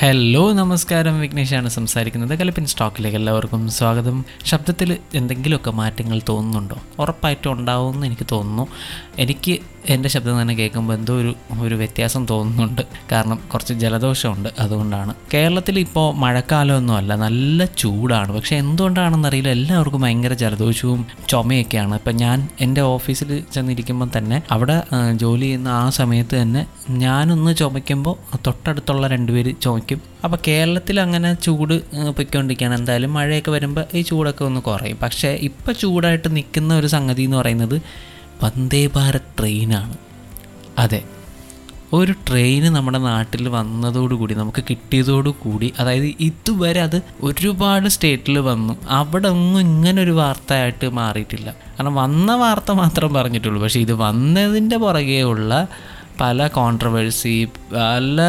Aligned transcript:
Hello 0.00 0.52
നമസ്കാരം. 0.52 1.20
വിഘ്നേഷാണ് 1.20 1.68
സംസാരിക്കുന്നത്. 1.68 2.38
കലപ്പിൻ 2.38 2.66
സ്റ്റോക്കിലേക്ക് 2.66 3.16
എല്ലാവർക്കും 3.16 3.68
സ്വാഗതം. 3.68 4.24
ശബ്ദത്തിൽ 4.44 4.96
എന്തെങ്കിലുമൊക്കെ 5.14 5.70
മാറ്റങ്ങൾ 5.70 6.20
തോന്നുന്നുണ്ടോ? 6.28 6.76
ഉറപ്പായിട്ടും 6.98 7.52
ഉണ്ടാവുമെന്ന് 7.52 8.06
എനിക്ക് 8.06 8.26
തോന്നുന്നു. 8.32 8.66
എനിക്ക് 9.18 9.58
എന്റെ 9.88 10.08
ശബ്ദം 10.08 10.42
തന്നെ 10.42 10.54
കേൾക്കുമ്പോൾ 10.54 10.94
എന്തോ 10.94 11.14
ഒരു 11.14 11.34
ഒരു 11.60 11.74
വ്യത്യാസം 11.74 12.26
തോന്നുന്നുണ്ട്. 12.30 12.82
കാരണം 13.12 13.38
കുറച്ച് 13.52 13.74
ജലദോഷമുണ്ട്. 13.74 14.48
അതുകൊണ്ടാണ്. 14.58 15.14
കേരളത്തിൽ 15.34 15.78
ഇപ്പോൾ 15.78 16.14
മഴക്കാലമൊന്നുമല്ല 16.14 17.14
നല്ല 17.14 17.64
ചൂടാണ്. 17.64 18.32
പക്ഷേ 18.32 18.56
എന്തുകൊണ്ടാണെന്നറിയില്ല 18.56 19.48
എല്ലാവർക്കും 19.48 20.00
ഭയങ്കര 20.00 20.32
ജലദോഷവും 20.32 21.06
ചുമയൊക്കെയാണ്. 21.28 21.94
ഇപ്പം 21.94 22.16
ഞാൻ 22.16 22.48
എന്റെ 22.60 22.80
ഓഫീസിൽ 22.80 23.44
ചെന്നിരിക്കുമ്പോൾ 23.52 24.10
തന്നെ 24.18 24.42
അവിടെ 24.50 24.82
ജോലി 25.12 25.40
ചെയ്യുന്ന 25.40 25.68
ആ 25.68 25.90
സമയത്ത് 25.90 26.42
തന്നെ 26.42 26.66
ഞാനൊന്ന് 26.90 27.56
ചുമയ്ക്കുമ്പോൾ 27.56 28.36
തൊട്ടടുത്തുള്ള 28.46 29.06
രണ്ടുപേര് 29.06 29.54
ചുമയ്ക്കും 29.88 30.22
അപ്പോൾ 30.24 30.38
കേരളത്തിൽ 30.48 31.00
അങ്ങനെ 31.00 31.34
ചൂട് 31.34 31.74
പൊയ്ക്കൊണ്ടിരിക്കുകയാണ് 32.10 32.74
എന്തായാലും 32.78 33.14
മഴയൊക്കെ 33.14 33.50
വരുമ്പോൾ 33.50 33.84
ഈ 33.94 34.02
ചൂടൊക്കെ 34.02 34.44
ഒന്ന് 34.44 34.60
കുറയും. 34.60 34.98
പക്ഷേ 35.02 35.28
ഇപ്പോൾ 35.28 35.72
ചൂടായിട്ട് 35.72 36.36
നിൽക്കുന്ന 36.36 36.78
ഒരു 36.78 36.86
സംഗതി 36.86 37.22
എന്ന് 37.22 37.36
പറയുന്നത് 37.36 37.76
വന്ദേ 38.44 38.86
ഭാരത് 38.86 39.28
ട്രെയിനാണ്. 39.38 39.96
അതെ. 40.78 41.02
ഒരു 41.92 42.12
ട്രെയിൻ 42.12 42.64
നമ്മുടെ 42.72 42.98
നാട്ടിൽ 42.98 43.48
വന്നതോടുകൂടി 43.48 44.34
നമുക്ക് 44.34 44.64
കിട്ടിയതോടുകൂടി 44.70 45.72
അതായത് 45.78 46.08
ഇതുവരെ 46.20 46.80
അത് 46.80 47.02
ഒരുപാട് 47.22 47.88
സ്റ്റേറ്റിൽ 47.88 48.38
വന്നു. 48.38 48.74
അവിടെ 48.88 49.28
ഒന്നും 49.28 49.60
ഇങ്ങനെ 49.60 50.02
ഒരു 50.02 50.10
വാർത്തയായിട്ട് 50.10 50.88
മാറിയിട്ടില്ല. 50.88 51.50
കാരണം 51.50 51.94
വന്ന 51.94 52.34
വാർത്ത 52.34 52.72
മാത്രം 52.72 53.14
പറഞ്ഞിട്ടുള്ളൂ. 53.14 53.62
പക്ഷേ 53.62 53.80
ഇത് 53.80 53.92
വന്നതിന്റെ 53.92 54.76
പുറകെ 54.76 55.22
ഉള്ള 55.22 55.68
പല 56.20 56.46
കോൺട്രവേഴ്സി 56.58 57.34
പല 57.72 58.20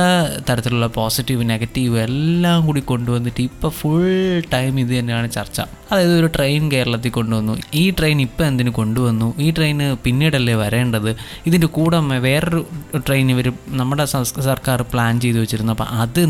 തരത്തിലുള്ള 0.48 0.88
പോസിറ്റീവ് 0.98 1.44
നെഗറ്റീവ് 1.50 1.96
എല്ലാം 2.00 2.60
കൂടി 2.68 2.82
കൊണ്ടുവന്നിട്ട് 2.92 3.42
ഇപ്പോൾ 3.42 3.72
ഫുൾ 3.80 4.06
ടൈം 4.54 4.74
ഇത് 4.80 4.92
തന്നെയാണ് 5.00 5.28
ചർച്ച. 5.38 5.60
അതായത് 5.92 6.14
ഒരു 6.20 6.28
ട്രെയിൻ 6.36 6.64
കേരളത്തിൽ 6.72 7.12
കൊണ്ടുവന്നു. 7.18 7.54
ഈ 7.82 7.84
ട്രെയിൻ 8.00 8.22
ഇപ്പോൾ 8.22 8.44
എന്തിനു 8.44 8.72
കൊണ്ടുവന്നു? 8.80 9.28
ഈ 9.46 9.48
ട്രെയിൻ 9.58 9.80
പിന്നീടല്ലേ 10.06 10.56
വരേണ്ടത്? 10.64 11.12
ഇതിന്റെ 11.48 11.68
കൂടെ 11.78 12.00
വേറൊരു 12.28 12.62
ട്രെയിൻ 13.08 13.28
ഇവർ 13.36 13.48
നമ്മുടെ 13.82 14.06
സർക്കാർ 14.50 14.82
പ്ലാൻ 14.94 15.14
ചെയ്ത് 15.26 15.40
വെച്ചിരുന്നു. 15.40 15.74
അപ്പോൾ 15.78 15.90
അത് 16.04 16.22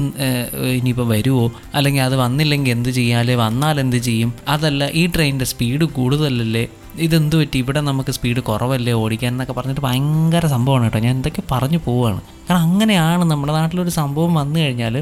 ഇനിയിപ്പോൾ 0.79 1.07
വരുമോ 1.15 1.45
അല്ലെങ്കിൽ 1.75 2.03
അത് 2.07 2.15
വന്നില്ലെങ്കിൽ 2.25 2.73
എന്ത് 2.77 2.89
ചെയ്യാല്ലേ 2.99 3.35
വന്നാൽ 3.45 3.79
എന്ത് 3.85 3.99
ചെയ്യും? 4.09 4.31
അതല്ല 4.55 4.89
ഈ 5.01 5.05
ട്രെയിനിന്റെ 5.15 5.49
സ്പീഡ് 5.53 5.87
കൂടുതലല്ലേ? 5.97 6.65
ഇതെന്ത് 7.05 7.35
പറ്റി? 7.39 7.57
ഇവിടെ 7.63 7.81
നമുക്ക് 7.89 8.11
സ്പീഡ് 8.17 8.39
കുറവല്ലേ? 8.49 8.93
ഓടിക്കാൻ 8.93 9.31
എന്നൊക്കെ 9.33 9.53
പറഞ്ഞിട്ട് 9.53 9.81
ഭയങ്കര 9.81 10.45
സംഭവമാണ് 10.55 10.85
കേട്ടോ. 10.85 10.99
ഞാൻ 10.99 11.13
എന്തൊക്കെ 11.15 11.41
പറഞ്ഞു 11.51 11.79
പോവുകയാണ് 11.85 12.21
കാരണം 12.47 12.61
അങ്ങനെയാണ് 12.67 13.23
നമ്മുടെ 13.31 13.53
നാട്ടിലൊരു 13.53 13.89
സംഭവം 13.89 14.33
വന്നു 14.33 14.59
കഴിഞ്ഞാൽ 14.59 14.97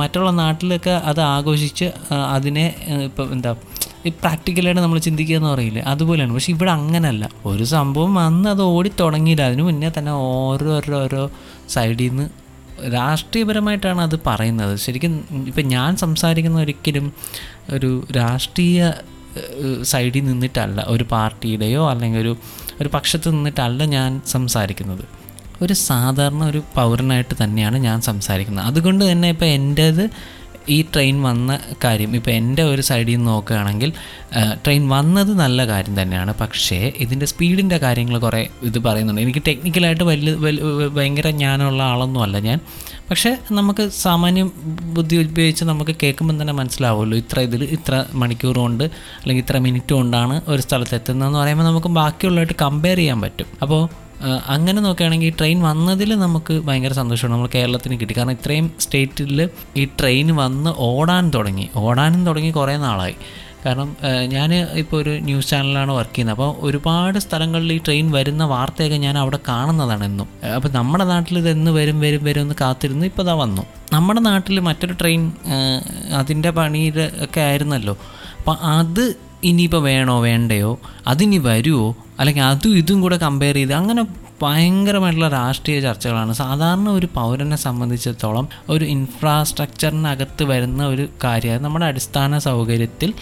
മറ്റുള്ള 0.00 0.30
നാട്ടിലൊക്കെ 0.30 0.94
അത് 1.10 1.20
ആഘോഷിച്ച് 1.20 1.86
അതിനെ 2.34 2.64
ഇപ്പം 3.08 3.32
എന്താ 3.32 3.52
ഈ 4.06 4.10
പ്രാക്ടിക്കലായിട്ട് 4.22 4.80
നമ്മൾ 4.80 4.98
ചിന്തിക്കുക 4.98 5.36
എന്ന് 5.36 5.48
പറയില്ലേ? 5.48 5.82
അതുപോലെയാണ്. 5.82 6.32
പക്ഷേ 6.34 6.52
ഇവിടെ 6.52 6.70
അങ്ങനല്ല. 6.70 7.24
ഒരു 7.46 7.64
സംഭവം 7.64 8.14
വന്ന് 8.14 8.48
അത് 8.50 8.62
ഓടി 8.62 8.90
തുടങ്ങിയില്ല. 9.00 9.42
അതിന് 9.42 9.62
മുന്നേ 9.62 9.90
തന്നെ 9.98 10.12
ഓരോരോരോ 10.12 11.30
സൈഡിൽ 11.68 12.08
നിന്ന് 12.08 12.26
രാഷ്ട്രീയപരമായിട്ടാണ് 12.96 14.00
അത് 14.00 14.16
പറയുന്നത്. 14.26 14.74
ശരിക്കും 14.76 15.12
ഇപ്പം 15.48 15.66
ഞാൻ 15.68 15.96
സംസാരിക്കുന്ന 15.96 16.60
ഒരിക്കലും 16.60 17.12
ഒരു 17.70 17.90
രാഷ്ട്രീയ 18.16 18.92
സൈഡിൽ 19.82 20.24
നിന്നിട്ടല്ല 20.24 20.84
ഒരു 20.88 21.04
പാർട്ടിയുടെയോ 21.10 21.90
അല്ലെങ്കിൽ 21.90 22.18
ഒരു 22.18 22.36
ഒരു 22.80 22.90
പക്ഷത്ത് 22.94 23.28
നിന്നിട്ടല്ല 23.32 23.84
ഞാൻ 23.84 24.20
സംസാരിക്കുന്നത്. 24.26 25.04
ഒരു 25.62 25.72
സാധാരണ 25.72 26.44
ഒരു 26.44 26.62
പൗരനായിട്ട് 26.74 27.34
തന്നെയാണ് 27.44 27.76
ഞാൻ 27.78 28.00
സംസാരിക്കുന്നത്. 28.00 28.64
അതുകൊണ്ട് 28.64 29.12
തന്നെ 29.12 29.28
ഇപ്പോൾ 29.28 29.44
എന്റേത് 29.44 30.10
ഈ 30.68 30.82
ട്രെയിൻ 30.82 31.22
വന്ന 31.22 31.58
കാര്യം 31.84 32.16
ഇപ്പോൾ 32.16 32.30
എന്റെ 32.30 32.62
ഒരു 32.62 32.82
സൈഡിൽ 32.82 33.14
നിന്ന് 33.14 33.28
നോക്കുകയാണെങ്കിൽ 33.28 33.92
ട്രെയിൻ 34.64 34.88
വന്നത് 34.88 35.32
നല്ല 35.38 35.66
കാര്യം 35.66 36.02
തന്നെയാണ്. 36.02 36.34
പക്ഷേ 36.40 36.92
ഇതിന്റെ 36.98 37.26
സ്പീഡിന്റെ 37.26 37.78
കാര്യങ്ങൾ 37.78 38.18
കുറേ 38.18 38.48
ഇത് 38.62 38.78
പറയുന്നുണ്ട്. 38.78 39.20
എനിക്ക് 39.20 39.42
ടെക്നിക്കലായിട്ട് 39.48 40.04
വലിയ 40.04 40.34
ഭയങ്കര 40.96 41.30
ജ്ഞാനമുള്ള 41.30 41.82
ആളൊന്നും 41.82 42.22
അല്ല 42.22 42.38
ഞാൻ. 42.38 42.60
പക്ഷേ 43.10 43.36
നമുക്ക് 43.52 43.88
സാമാന്യം 43.88 44.52
ബുദ്ധി 44.94 45.16
ഉപയോഗിച്ച് 45.16 45.64
നമുക്ക് 45.64 45.94
കേൾക്കുമ്പോൾ 46.02 46.40
തന്നെ 46.40 46.52
മനസ്സിലാവുമല്ലോ. 46.52 47.18
ഇത്ര 47.18 47.40
ഇതിൽ 47.40 47.64
ഇത്ര 47.64 48.04
മണിക്കൂർ 48.14 48.58
കൊണ്ട് 48.58 48.84
അല്ലെങ്കിൽ 49.20 49.42
ഇത്ര 49.42 49.58
മിനിറ്റ് 49.58 49.92
കൊണ്ടാണ് 49.94 50.40
ഒരു 50.48 50.62
സ്ഥലത്ത് 50.62 50.94
എത്തുന്നതെന്ന് 50.94 51.38
പറയുമ്പോൾ 51.38 51.64
നമുക്ക് 51.64 51.86
ബാക്കിയുള്ളതായിട്ട് 51.86 52.54
കമ്പയർ 52.62 52.96
ചെയ്യാൻ 52.96 53.20
പറ്റും. 53.20 53.46
അപ്പോൾ 53.62 53.88
അങ്ങനെ 54.24 54.80
നോക്കുകയാണെങ്കിൽ 54.82 55.32
ട്രെയിൻ 55.38 55.62
വന്നതിൽ 55.62 56.14
നമുക്ക് 56.18 56.54
ഭയങ്കര 56.54 56.92
സന്തോഷമാണ്. 56.92 57.34
നമ്മൾ 57.34 57.48
കേരളത്തിന് 57.54 58.00
കിട്ടി. 58.00 58.14
കാരണം 58.16 58.32
ഇത്രയും 58.32 58.72
സ്റ്റേറ്റിൽ 58.80 59.50
ഈ 59.76 59.84
ട്രെയിൻ 59.84 60.36
വന്ന് 60.36 60.70
ഓടാൻ 60.76 61.30
തുടങ്ങി. 61.30 61.68
ഓടാനും 61.76 62.26
തുടങ്ങി 62.26 62.50
കുറേ 62.50 62.76
നാളായി. 62.76 63.14
കാരണം 63.66 63.96
ഞാൻ 64.26 64.54
ഇപ്പോൾ 64.54 65.02
ഒരു 65.02 65.10
ന്യൂസ് 65.10 65.48
ചാനലിലാണ് 65.48 65.92
വർക്ക് 65.92 66.14
ചെയ്യുന്നത്. 66.14 66.34
അപ്പോൾ 66.34 66.56
ഒരുപാട് 66.66 67.18
സ്ഥലങ്ങളിൽ 67.18 67.72
ഈ 67.72 67.78
ട്രെയിൻ 67.78 68.10
വരുന്ന 68.10 68.44
വാർത്തയൊക്കെ 68.44 68.96
ഞാൻ 68.96 69.18
അവിടെ 69.18 69.38
കാണുന്നതാണ് 69.48 70.04
എന്നും. 70.04 70.28
അപ്പോൾ 70.54 70.68
നമ്മുടെ 70.68 71.04
നാട്ടിൽ 71.04 71.38
ഇതെന്ന് 71.38 71.70
വരും 71.70 72.00
വരും 72.00 72.24
വരും 72.24 72.40
എന്ന് 72.40 72.54
കാത്തിരുന്നു 72.60 73.06
ഇപ്പോൾ 73.06 73.22
ഇതാ 73.22 73.32
വന്നു. 73.32 73.62
നമ്മുടെ 73.92 74.20
നാട്ടിൽ 74.20 74.60
മറ്റൊരു 74.60 74.92
ട്രെയിൻ 74.92 75.32
അതിന്റെ 76.18 76.50
പണിയിൽ 76.50 77.10
ഒക്കെ 77.24 77.40
ആയിരുന്നല്ലോ. 77.40 77.98
അപ്പം 78.38 78.56
അത് 78.62 79.31
ഇനിയിപ്പോൾ 79.44 79.82
വേണോ 79.82 80.20
വേണ്ടയോ? 80.20 80.78
അതിനി 81.06 81.38
വരുമോ 81.38 81.96
അല്ലെങ്കിൽ 82.18 82.42
അതും 82.42 82.76
ഇതും 82.76 83.00
കൂടെ 83.00 83.16
കമ്പയർ 83.16 83.54
ചെയ്ത് 83.54 83.72
അങ്ങനെ 83.72 84.06
ഭയങ്കരമായിട്ടുള്ള 84.42 85.28
രാഷ്ട്രീയ 85.28 85.80
ചർച്ചകളാണ്. 85.80 86.32
സാധാരണ 86.32 86.88
ഒരു 86.88 87.08
പൗരനെ 87.14 87.56
സംബന്ധിച്ചിടത്തോളം 87.56 88.48
ഒരു 88.68 88.84
ഇൻഫ്രാസ്ട്രക്ചറിനകത്ത് 88.84 90.44
വരുന്ന 90.44 90.86
ഒരു 90.86 91.08
കാര്യമാണ്. 91.24 91.64
നമ്മുടെ 91.64 91.86
അടിസ്ഥാന 91.86 92.38
സൗകര്യത്തിൽ 92.38 93.14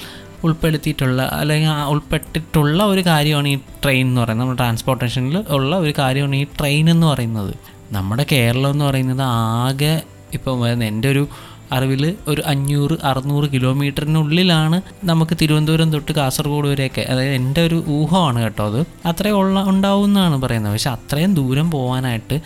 ഉൾപ്പെടുത്തിയിട്ടുള്ള 0.44 1.22
അല്ലെങ്കിൽ 1.22 1.70
ഉൾപ്പെട്ടിട്ടുള്ള 1.70 2.82
ഒരു 2.82 3.06
കാര്യമാണ് 3.06 3.48
ഈ 3.48 3.56
ട്രെയിൻ 3.56 4.06
എന്ന് 4.06 4.20
പറയുന്നത്. 4.20 4.44
നമ്മുടെ 4.44 4.62
ട്രാൻസ്പോർട്ടേഷനിൽ 4.62 5.44
ഉള്ള 5.48 5.76
ഒരു 5.76 5.94
കാര്യമാണ് 5.98 6.37
ഈ 6.37 6.44
ട്രെയിൻ 6.44 6.91
എന്ന് 6.91 7.06
പറയുന്നത്. 7.06 7.54
നമ്മുടെ 7.92 8.26
കേരളം 8.32 8.70
എന്ന് 8.70 8.84
പറയുന്നത് 8.84 9.22
ആകെ 9.22 10.02
ഇപ്പം 10.32 10.69
എന്റെ 10.84 11.10
ഒരു 11.10 11.28
അറിവിൽ 11.72 12.16
ഒരു 12.28 12.42
അഞ്ഞൂറ് 12.47 12.97
അറുന്നൂറ് 13.04 13.50
കിലോമീറ്ററിനുള്ളിലാണ് 13.50 14.82
നമുക്ക് 15.04 15.36
തിരുവനന്തപുരം 15.41 15.92
തൊട്ട് 15.92 16.12
കാസർഗോഡ് 16.12 16.69
വരെയൊക്കെ 16.69 17.00
അതായത് 17.00 17.34
എന്റെ 17.34 17.66
ഒരു 17.66 17.84
ഊഹമാണ് 17.88 18.42
കേട്ടോ 18.42 18.66
അത്. 18.66 18.81
അത്രയും 19.06 19.36
ഉള്ള 19.36 19.64
ഉണ്ടാവും 19.64 20.04
എന്നാണ് 20.04 20.42
പറയുന്നത്. 20.42 20.72
പക്ഷെ 20.72 20.91
അത്രയും 20.91 21.34
ദൂരം 21.34 21.70
പോകാനായിട്ട് 21.70 22.41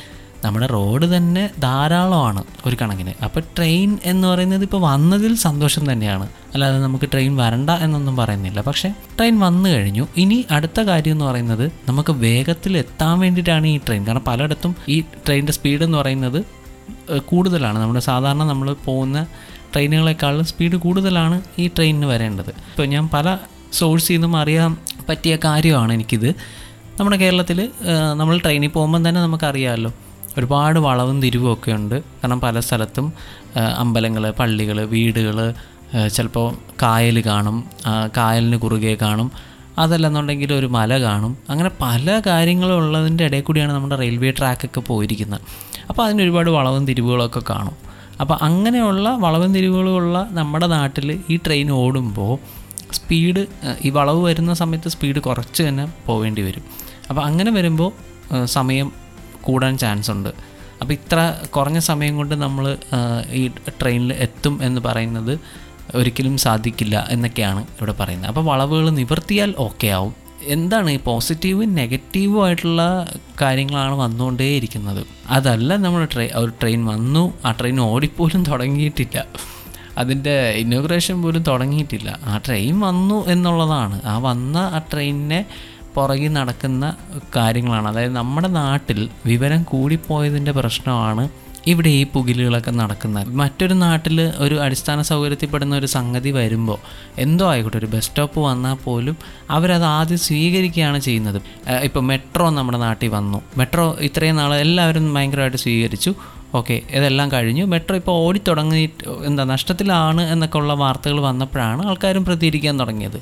നമ്മുടെ 0.44 0.66
റോഡ് 0.66 1.16
തന്നെ 1.16 1.50
ധാരാളമാണ് 1.58 2.44
ഒരു 2.66 2.76
കണക്കിന്. 2.82 3.24
അപ്പോൾ 3.24 3.40
ട്രെയിൻ 3.40 3.98
എന്ന് 4.04 4.28
പറയുന്നത് 4.28 4.62
ഇപ്പോൾ 4.62 4.80
വന്നതിൽ 4.80 5.36
സന്തോഷം 5.36 5.92
തന്നെയാണ്. 5.92 6.28
അല്ലാതെ 6.54 6.78
നമുക്ക് 6.78 7.04
ട്രെയിൻ 7.04 7.36
വരണ്ട 7.36 7.70
എന്നൊന്നും 7.70 8.16
പറയുന്നില്ല. 8.16 8.60
പക്ഷേ 8.60 8.88
ട്രെയിൻ 8.88 9.40
വന്നു 9.40 9.68
കഴിഞ്ഞു. 9.68 10.06
ഇനി 10.16 10.44
അടുത്ത 10.50 10.80
കാര്യം 10.80 11.12
എന്ന് 11.12 11.24
പറയുന്നത് 11.24 11.72
നമുക്ക് 11.88 12.12
വേഗത്തിൽ 12.12 12.78
എത്താൻ 12.78 13.18
വേണ്ടിയിട്ടാണ് 13.18 13.66
ഈ 13.66 13.78
ട്രെയിൻ. 13.78 14.06
കാരണം 14.06 14.24
പലയിടത്തും 14.26 14.76
ഈ 14.88 15.00
ട്രെയിനിന്റെ 15.00 15.52
സ്പീഡ് 15.52 15.82
എന്ന് 15.82 15.98
പറയുന്നത് 15.98 16.44
കൂടുതലാണ്. 17.26 17.78
നമ്മുടെ 17.78 18.00
സാധാരണ 18.00 18.44
നമ്മൾ 18.44 18.68
പോകുന്ന 18.86 19.26
ട്രെയിനുകളെക്കാളും 19.72 20.44
സ്പീഡ് 20.44 20.76
കൂടുതലാണ് 20.76 21.36
ഈ 21.58 21.66
ട്രെയിനിന് 21.68 22.06
വരേണ്ടത്. 22.06 22.50
ഇപ്പോൾ 22.70 22.86
ഞാൻ 22.86 23.08
പല 23.08 23.36
സോഴ്സിൽ 23.72 24.14
നിന്നും 24.14 24.36
അറിയാൻ 24.36 24.72
പറ്റിയ 25.08 25.36
കാര്യമാണ് 25.44 25.92
എനിക്കിത്. 25.92 26.28
നമ്മുടെ 26.98 27.16
കേരളത്തിൽ 27.16 27.68
നമ്മൾ 28.14 28.34
ട്രെയിനിൽ 28.38 28.68
പോകുമ്പം 28.68 29.08
തന്നെ 29.08 29.20
നമുക്കറിയാമല്ലോ 29.20 29.92
ഒരുപാട് 30.38 30.78
വളവും 30.78 31.22
തിരിവും 31.22 31.52
ഒക്കെ 31.52 31.70
ഉണ്ട്. 31.70 31.96
കാരണം 32.00 32.40
പല 32.40 32.60
സ്ഥലത്തും 32.60 33.12
അമ്പലങ്ങൾ 33.78 34.24
പള്ളികൾ 34.30 34.78
വീടുകൾ 34.84 35.38
ചിലപ്പോൾ 36.08 36.46
കായൽ 36.82 37.20
കാണും 37.26 37.64
കായലിന് 38.16 38.56
കുറുകെ 38.56 38.96
കാണും. 39.02 39.28
അതല്ലെന്നുണ്ടെങ്കിൽ 39.78 40.52
ഒരു 40.52 40.66
മല 40.66 41.00
കാണും. 41.02 41.32
അങ്ങനെ 41.50 41.70
പല 41.80 42.22
കാര്യങ്ങളും 42.26 42.76
ഉള്ളതിന്റെ 42.76 43.24
ഇടയിൽ 43.24 43.42
കൂടിയാണ് 43.42 43.72
നമ്മുടെ 43.72 43.96
റെയിൽവേ 43.96 44.30
ട്രാക്കൊക്കെ 44.30 44.80
പോയിരിക്കുന്നത്. 44.80 45.40
അപ്പോൾ 45.88 46.02
അതിന് 46.06 46.22
ഒരുപാട് 46.22 46.50
വളവും 46.50 46.86
തിരിവുകളൊക്കെ 46.88 47.42
കാണും. 47.50 47.76
അപ്പോൾ 48.20 48.36
അങ്ങനെയുള്ള 48.46 49.08
വളവും 49.24 49.54
തിരിവുകളുള്ള 49.54 50.18
നമ്മുടെ 50.32 50.66
നാട്ടിൽ 50.66 51.08
ഈ 51.30 51.36
ട്രെയിൻ 51.46 51.70
ഓടുമ്പോൾ 51.82 52.32
സ്പീഡ് 52.98 53.42
ഈ 53.86 53.90
വളവ് 53.90 54.20
വരുന്ന 54.26 54.54
സമയത്ത് 54.54 54.88
സ്പീഡ് 54.94 55.18
കുറച്ച് 55.18 55.62
തന്നെ 55.68 55.84
പോവേണ്ടി 56.06 56.42
വരും. 56.48 56.64
അപ്പോൾ 57.10 57.22
അങ്ങനെ 57.28 57.50
വരുമ്പോൾ 57.50 57.90
സമയം 58.56 58.88
കൂടാൻ 59.46 59.74
ചാൻസ് 59.78 60.10
ഉണ്ട്. 60.10 60.30
അപ്പോൾ 60.80 60.92
ഇത്ര 60.92 61.18
കുറഞ്ഞ 61.56 61.78
സമയം 61.90 62.14
കൊണ്ട് 62.16 62.34
നമ്മൾ 62.44 62.64
ഈ 63.40 63.42
ട്രെയിനിൽ 63.80 64.12
എത്തും 64.26 64.54
എന്ന് 64.62 64.80
പറയുന്നത് 64.86 65.32
ഒരിക്കലും 65.94 66.36
സാധിക്കില്ല 66.44 66.96
എന്നൊക്കെയാണ് 67.10 67.60
ഇവിടെ 67.76 67.94
പറയുന്നത്. 68.00 68.28
അപ്പോൾ 68.30 68.44
വളവുകൾ 68.50 68.86
നിവർത്തിയാൽ 69.00 69.50
ഓക്കെ 69.66 69.88
ആവും. 69.98 70.14
എന്താണ് 70.46 70.90
ഈ 70.90 70.96
പോസിറ്റീവും 70.96 71.74
നെഗറ്റീവും 71.74 72.44
ആയിട്ടുള്ള 72.44 73.08
കാര്യങ്ങളാണ് 73.40 73.94
വന്നുകൊണ്ടേയിരിക്കുന്നത്? 73.94 75.06
അതല്ല 75.26 75.76
നമ്മൾ 75.76 76.04
ട്രെയിൻ 76.04 76.30
ഒരു 76.34 76.50
ട്രെയിൻ 76.50 76.84
വന്നു 76.84 77.32
ആ 77.44 77.52
ട്രെയിൻ 77.52 77.80
ഓടിപ്പോലും 77.80 78.44
തുടങ്ങിയിട്ടില്ല. 78.44 79.24
അതിന്റെ 79.98 80.50
ഇനോഗ്രേഷൻ 80.50 81.22
പോലും 81.22 81.42
തുടങ്ങിയിട്ടില്ല. 81.42 82.18
ആ 82.24 82.40
ട്രെയിൻ 82.46 82.80
വന്നു 82.80 83.26
എന്നുള്ളതാണ്. 83.26 84.02
ആ 84.04 84.18
വന്ന 84.18 84.56
ആ 84.58 84.78
ട്രെയിനിനെ 84.78 85.46
പുറകിൽ 85.94 86.32
നടക്കുന്ന 86.32 86.96
കാര്യങ്ങളാണ്. 87.36 87.88
അതായത് 87.88 88.12
നമ്മുടെ 88.12 88.48
നാട്ടിൽ 88.48 89.08
വിവരം 89.26 89.62
കൂടിപ്പോയതിന്റെ 89.62 90.52
പ്രശ്നമാണ് 90.52 91.28
ഇവിടെ 91.70 91.90
ഈ 91.98 92.00
പുകിലുകളൊക്കെ 92.14 92.72
നടക്കുന്നത് 92.80 93.28
മറ്റൊരു 93.40 93.74
നാട്ടിൽ 93.74 94.18
ഒരു 94.44 94.56
അടിസ്ഥാന 94.64 95.02
സൗകര്യത്തിൽപ്പെടുന്ന 95.10 95.74
ഒരു 95.80 95.88
സംഗതി 95.94 96.30
വരുമ്പോൾ 96.38 96.78
എന്തോ 97.24 97.44
ആയിക്കോട്ടെ 97.52 97.78
ഒരു 97.82 97.88
ബസ് 97.94 98.08
സ്റ്റോപ്പ് 98.08 98.40
വന്നാൽ 98.40 98.76
പോലും 98.84 99.16
അവരത് 99.56 99.86
ആദ്യം 99.96 100.18
സ്വീകരിക്കുകയാണ് 100.18 100.98
ചെയ്യുന്നത്. 100.98 101.38
ഇപ്പോൾ 101.88 102.04
മെട്രോ 102.10 102.50
നമ്മുടെ 102.58 102.78
നാട്ടിൽ 102.78 103.10
വന്നു. 103.18 103.40
മെട്രോ 103.60 103.86
ഇത്രയും 104.08 104.36
നാൾ 104.36 104.54
എല്ലാവരും 104.66 105.06
ഭയങ്കരമായിട്ട് 105.14 105.56
സ്വീകരിച്ചു. 105.56 106.12
ഓക്കെ 106.58 106.74
ഇതെല്ലാം 106.98 107.28
കഴിഞ്ഞു. 107.32 107.64
മെട്രോ 107.72 107.94
ഇപ്പോൾ 108.00 108.16
ഓടിത്തുടങ്ങി 108.24 108.82
എന്താ 109.28 109.44
നഷ്ടത്തിലാണ് 109.54 110.22
എന്നൊക്കെ 110.34 110.58
ഉള്ള 110.58 110.72
വാർത്തകൾ 110.82 111.18
വന്നപ്പോഴാണ് 111.30 111.82
ആൾക്കാരും 111.90 112.24
പ്രതികരിക്കാൻ 112.24 112.74
തുടങ്ങിയത്. 112.80 113.18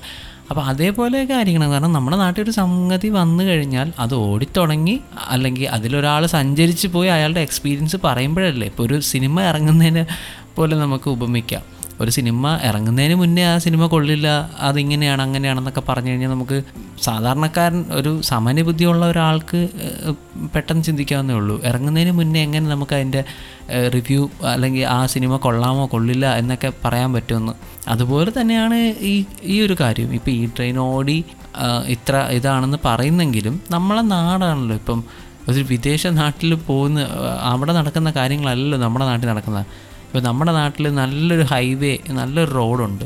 അപ്പോൾ 0.50 0.62
അതേപോലെ 0.62 1.24
കാര്യങ്ങളാണ് 1.24 1.72
കാരണം 1.72 1.92
നമ്മുടെ 1.92 2.16
നാട്ടിൽ 2.16 2.42
ഒരു 2.42 2.50
സംഗതി 2.50 3.08
വന്നു 3.08 3.44
കഴിഞ്ഞാൽ 3.44 3.92
അത് 3.98 4.14
ഓടിത്തുടങ്ങി 4.14 5.00
അല്ലെങ്കിൽ 5.28 5.68
അതിലൊരാൾ 5.68 6.26
സഞ്ചരിച്ച് 6.26 6.88
പോയി 6.88 7.08
അയാളുടെ 7.08 7.40
എക്സ്പീരിയൻസ് 7.40 7.96
പറയുമ്പോഴല്ലേ? 8.04 8.66
ഇപ്പോൾ 8.66 8.82
ഒരു 8.82 9.00
സിനിമ 9.00 9.42
ഇറങ്ങുന്നതിന് 9.42 10.04
പോലെ 10.56 10.76
നമുക്ക് 10.76 11.10
ഉപമിക്കാം. 11.10 11.62
ഒരു 12.02 12.10
സിനിമ 12.16 12.52
ഇറങ്ങുന്നതിന് 12.68 13.16
മുന്നേ 13.22 13.42
ആ 13.50 13.54
സിനിമ 13.64 13.86
കൊള്ളില്ല 13.86 14.28
അതിങ്ങനെയാണ് 14.68 15.22
അങ്ങനെയാണെന്നൊക്കെ 15.22 15.82
പറഞ്ഞു 15.88 16.10
കഴിഞ്ഞാൽ 16.10 16.30
നമുക്ക് 16.30 16.58
സാധാരണക്കാരൻ 17.02 17.80
ഒരു 17.98 18.12
സാമാന്യ 18.30 18.62
ഒരാൾക്ക് 19.10 19.60
പെട്ടെന്ന് 20.54 20.84
ചിന്തിക്കാവുന്നേ 20.88 21.34
ഉള്ളൂ. 21.34 21.56
ഇറങ്ങുന്നതിന് 21.70 22.12
മുന്നേ 22.20 22.40
എങ്ങനെ 22.46 22.66
നമുക്ക് 22.74 22.94
അതിന്റെ 22.98 23.22
റിവ്യൂ 23.94 24.22
അല്ലെങ്കിൽ 24.52 24.84
ആ 24.96 25.00
സിനിമ 25.14 25.36
കൊള്ളാമോ 25.36 25.84
കൊള്ളില്ല 25.94 26.26
എന്നൊക്കെ 26.40 26.70
പറയാൻ 26.84 27.10
പറ്റുമെന്ന്. 27.16 27.54
അതുപോലെ 27.88 28.30
തന്നെയാണ് 28.38 28.78
ഈ 29.12 29.14
ഈ 29.54 29.56
ഒരു 29.66 29.76
കാര്യം. 29.82 30.10
ഇപ്പോൾ 30.18 30.32
ഈ 30.40 30.42
ട്രെയിൻ 30.56 30.78
ഓടി 30.88 31.18
ഇത്ര 31.94 32.16
ഇതാണെന്ന് 32.38 32.78
പറയുന്നെങ്കിലും 32.84 33.54
നമ്മളെ 33.70 34.02
നാടാണല്ലോ 34.14 34.76
ഇപ്പം. 34.80 35.00
ഒരു 35.50 35.62
വിദേശ 35.70 36.02
നാട്ടിൽ 36.20 36.52
പോകുന്ന 36.66 37.00
അവിടെ 37.52 37.72
നടക്കുന്ന 37.78 38.10
കാര്യങ്ങളല്ലല്ലോ 38.18 38.78
നമ്മുടെ 38.84 39.04
നാട്ടിൽ 39.10 39.28
നടക്കുന്നത്. 39.32 39.66
ഇപ്പോൾ 40.12 40.22
നമ്മുടെ 40.24 40.52
നാട്ടിൽ 40.52 40.86
നല്ലൊരു 40.94 41.42
ഹൈവേ 41.42 41.92
നല്ലൊരു 42.16 42.52
റോഡുണ്ട് 42.52 43.04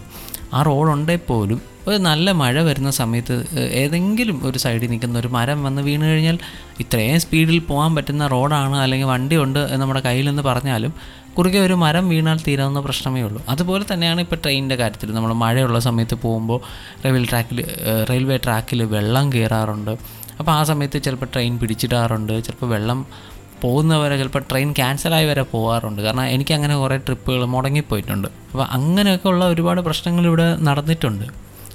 ആ 0.55 0.61
റോഡുണ്ടെങ്കിൽ 0.62 1.26
പോലും 1.29 1.58
ഒരു 1.88 1.99
നല്ല 2.06 2.32
മഴ 2.41 2.62
വരുന്ന 2.62 2.91
സമയത്ത് 2.91 3.35
ഏതെങ്കിലും 3.82 4.38
ഒരു 4.47 4.58
സൈഡിൽ 4.58 4.91
നിൽക്കുന്ന 4.91 5.19
ഒരു 5.19 5.29
മരം 5.29 5.58
വന്ന് 5.67 5.82
വീണ് 5.82 6.03
കഴിഞ്ഞാൽ 6.03 6.38
ഇത്രയും 6.81 7.20
സ്പീഡിൽ 7.25 7.58
പോകാൻ 7.69 7.94
പറ്റുന്ന 7.97 8.26
റോഡാണ് 8.26 8.76
അല്ലെങ്കിൽ 8.76 9.08
വണ്ടി 9.12 9.37
ഉണ്ട് 9.44 9.61
നമ്മുടെ 9.82 10.00
കയ്യിലെന്ന് 10.00 10.43
പറഞ്ഞാലും 10.43 10.94
കുറുകെ 11.37 11.58
ഒരു 11.58 11.75
മരം 11.85 12.08
വീണാൽ 12.08 12.38
തീരാവുന്ന 12.47 12.81
പ്രശ്നമേ 12.81 13.23
ഉള്ളൂ. 13.23 13.41
അതുപോലെ 13.49 13.87
തന്നെയാണ് 13.93 14.20
ഇപ്പോൾ 14.26 14.41
ട്രെയിനിന്റെ 14.44 14.76
കാര്യത്തിൽ 14.82 15.14
നമ്മൾ 15.14 15.32
മഴയുള്ള 15.44 15.79
സമയത്ത് 15.88 16.19
പോകുമ്പോൾ 16.26 16.61
റെയിൽ 17.05 17.26
ട്രാക്കിൽ 17.31 17.61
റെയിൽവേ 18.11 18.38
ട്രാക്കിൽ 18.49 18.82
വെള്ളം 18.97 19.32
കയറാറുണ്ട് 19.32 19.93
അപ്പോൾ 20.38 20.53
ആ 20.53 20.61
സമയത്ത് 20.73 20.99
ചിലപ്പോൾ 21.03 21.31
ട്രെയിൻ 21.35 21.58
പിടിച്ചിടാറുണ്ട്. 21.58 22.35
ചിലപ്പോൾ 22.47 22.70
വെള്ളം 22.76 22.99
പോകുന്നവരെ 23.62 24.17
ചിലപ്പോൾ 24.20 24.43
ട്രെയിൻ 24.50 24.70
ക്യാൻസലായി 24.79 25.26
വരെ 25.31 25.44
പോകാറുണ്ട് 25.53 26.00
കാരണം 26.06 26.25
എനിക്ക് 26.35 26.55
അങ്ങനെ 26.56 26.75
കുറേ 26.82 26.97
ട്രിപ്പുകൾ 27.06 27.43
മുടങ്ങിപ്പോയിട്ടുണ്ട്. 27.55 28.29
അപ്പോൾ 28.53 28.67
അങ്ങനെയൊക്കെ 28.76 29.29
ഉള്ള 29.32 29.44
ഒരുപാട് 29.53 29.81
പ്രശ്നങ്ങൾ 29.88 30.26
ഇവിടെ 30.31 30.49
നടന്നിട്ടുണ്ട്. 30.69 31.26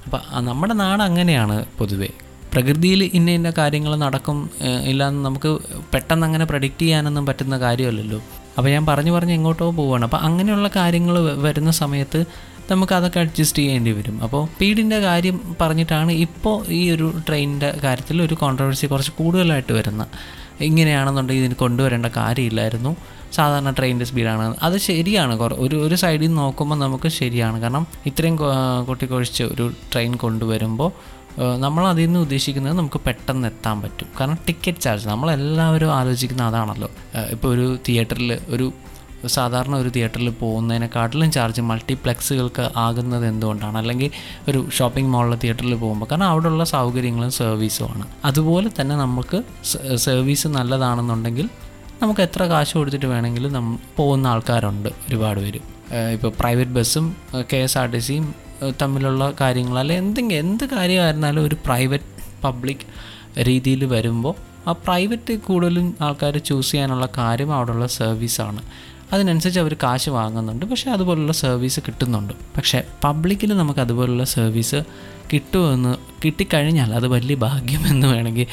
അപ്പോൾ 0.05 0.21
നമ്മുടെ 0.49 0.75
നാട് 0.83 1.03
അങ്ങനെയാണ് 1.09 1.57
പൊതുവേ. 1.79 2.09
പ്രകൃതിയിൽ 2.53 3.01
ഇന്ന 3.17 3.29
ഇന്ന 3.39 3.49
കാര്യങ്ങൾ 3.57 3.91
നടക്കും 4.05 4.37
ഇല്ലാന്ന് 4.91 5.21
നമുക്ക് 5.25 5.49
പെട്ടെന്ന് 5.93 6.25
അങ്ങനെ 6.27 6.45
പ്രഡിക്റ്റ് 6.51 6.85
ചെയ്യാനൊന്നും 6.85 7.25
പറ്റുന്ന 7.29 7.57
കാര്യമല്ലല്ലോ. 7.65 8.19
അപ്പോൾ 8.57 8.69
ഞാൻ 8.75 8.85
പറഞ്ഞു 8.89 9.11
പറഞ്ഞ് 9.17 9.33
എങ്ങോട്ടോ 9.39 9.65
പോവുകയാണ് 9.77 10.05
അപ്പോൾ 10.07 10.21
അങ്ങനെയുള്ള 10.27 10.69
കാര്യങ്ങൾ 10.79 11.17
വരുന്ന 11.45 11.71
സമയത്ത് 11.81 12.19
നമുക്ക് 12.71 12.93
അതൊക്കെ 12.97 13.19
അഡ്ജസ്റ്റ് 13.21 13.61
ചെയ്യേണ്ടി 13.61 13.91
വരും. 13.95 14.15
അപ്പോൾ 14.25 14.41
സ്പീഡിന്റെ 14.51 14.97
കാര്യം 15.05 15.37
പറഞ്ഞിട്ടാണ് 15.61 16.11
ഇപ്പോൾ 16.25 16.55
ഈ 16.79 16.81
ഒരു 16.95 17.07
ട്രെയിനിന്റെ 17.27 17.69
കാര്യത്തിൽ 17.85 18.17
ഒരു 18.27 18.35
കോൺട്രവേഴ്സി 18.43 18.87
കുറച്ച് 18.93 19.13
കൂടുതലായിട്ട് 19.19 19.73
വരുന്ന 19.79 20.03
ഇങ്ങനെയാണെന്നുണ്ടെങ്കിൽ 20.63 21.43
ഇതിന് 21.43 21.55
കൊണ്ടുവരേണ്ട 21.55 22.05
കാര്യമില്ലായിരുന്നു. 22.05 22.91
സാധാരണ 23.33 23.69
ട്രെയിനിന്റെ 23.69 24.05
സ്പീഡാണ് 24.05 24.55
അത് 24.63 24.77
ശരിയാണ്. 24.77 25.33
ഒരു 25.65 25.75
ഒരു 25.75 25.95
സൈഡിൽ 25.95 26.25
നിന്ന് 26.27 26.37
നോക്കുമ്പോൾ 26.37 26.75
നമുക്ക് 26.75 27.07
ശരിയാണ്. 27.07 27.61
കാരണം 27.61 27.87
ഇത്രയും 28.05 28.37
കൊട്ടിക്കൊഴിച്ച് 28.87 29.43
ഒരു 29.43 29.71
ട്രെയിൻ 29.93 30.15
കൊണ്ടുവരുമ്പോൾ 30.15 30.91
നമ്മൾ 31.57 31.87
അതിൽ 31.87 32.05
നിന്ന് 32.05 32.19
ഉദ്ദേശിക്കുന്നത് 32.19 32.77
നമുക്ക് 32.77 32.99
പെട്ടെന്ന് 33.07 33.47
എത്താൻ 33.47 33.81
പറ്റും. 33.81 34.07
കാരണം 34.19 34.37
ടിക്കറ്റ് 34.47 34.81
ചാർജ് 34.81 35.07
നമ്മളെല്ലാവരും 35.07 35.91
ആലോചിക്കുന്ന 35.95 36.43
അതാണല്ലോ. 36.43 36.89
ഇപ്പോൾ 37.31 37.49
ഒരു 37.53 37.67
തിയേറ്ററിൽ 37.87 38.39
ഒരു 38.47 38.73
സാധാരണ 39.27 39.75
ഒരു 39.75 39.89
തിയേറ്ററിൽ 39.89 40.29
പോകുന്നതിനെക്കാട്ടിലും 40.29 41.31
ചാർജ് 41.31 41.61
മൾട്ടിപ്ലെക്സുകൾക്ക് 41.61 42.69
ആകുന്നത് 42.77 43.25
എന്തുകൊണ്ടാണ്? 43.27 43.77
അല്ലെങ്കിൽ 43.77 44.09
ഒരു 44.49 44.69
ഷോപ്പിംഗ് 44.77 45.11
മാളിലെ 45.11 45.37
തിയേറ്ററിൽ 45.43 45.75
പോകുമ്പോൾ 45.75 46.05
കാരണം 46.05 46.25
അവിടെയുള്ള 46.25 46.63
സൗകര്യങ്ങളും 46.63 47.31
സർവീസുമാണ് 47.31 48.05
അതുപോലെ 48.25 48.71
തന്നെ 48.81 48.95
നമുക്ക് 48.95 49.39
സർവീസ് 49.95 50.47
നല്ലതാണെന്നുണ്ടെങ്കിൽ 50.47 51.49
നമുക്ക് 52.01 52.21
എത്ര 52.21 52.43
കാശ് 52.43 52.73
കൊടുത്തിട്ട് 52.77 53.05
വേണമെങ്കിലും 53.05 53.53
നമ്മൾ 53.53 53.77
പോകുന്ന 53.95 54.27
ആൾക്കാരുണ്ട് 54.27 54.89
ഒരുപാട് 55.09 55.39
പേര്. 55.39 55.59
ഇപ്പോൾ 56.13 56.31
പ്രൈവറ്റ് 56.39 56.71
ബസ്സും 56.71 57.15
കെ 57.51 57.57
എസ് 57.57 57.77
ആർ 57.77 57.89
ടി 57.91 57.97
സിയും 57.97 58.25
തമ്മിലുള്ള 58.81 59.33
കാര്യങ്ങൾ 59.41 59.79
അല്ലെ 59.79 59.95
എന്തെങ്കിലും 59.95 60.39
എന്ത് 60.39 60.65
കാര്യമായിരുന്നാലും 60.65 61.43
ഒരു 61.43 61.55
പ്രൈവറ്റ് 61.65 62.09
പബ്ലിക് 62.43 62.85
രീതിയിൽ 63.43 63.85
വരുമ്പോൾ 63.85 64.33
ആ 64.69 64.71
പ്രൈവറ്റ് 64.71 65.33
കൂടുതലും 65.33 65.95
ആൾക്കാർ 66.01 66.37
ചൂസ് 66.37 66.71
ചെയ്യാനുള്ള 66.71 67.09
കാര്യം 67.17 67.53
അവിടെയുള്ള 67.53 67.87
സർവീസാണ് 67.87 68.61
അതിനനുസരിച്ച് 69.13 69.59
അവർ 69.59 69.75
കാശ് 69.83 70.09
വാങ്ങുന്നുണ്ട്. 70.09 70.65
പക്ഷേ 70.65 70.91
അതുപോലുള്ള 70.91 71.31
സർവീസ് 71.31 71.79
കിട്ടുന്നുണ്ട്. 71.79 72.33
പക്ഷേ 72.33 72.83
പബ്ലിക്കിൽ 73.03 73.57
നമുക്ക് 73.57 73.79
അതുപോലുള്ള 73.79 74.23
സർവീസ് 74.23 74.83
കിട്ടുമെന്ന് 75.33 75.95
കിട്ടിക്കഴിഞ്ഞാൽ 76.25 76.93
അത് 76.93 77.07
വലിയ 77.07 77.35
ഭാഗ്യമെന്ന് 77.35 78.07
വേണമെങ്കിൽ 78.07 78.47